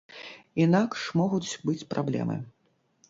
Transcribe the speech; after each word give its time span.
Інакш 0.63 1.03
могуць 1.21 1.53
быць 1.69 1.87
праблемы. 1.93 2.41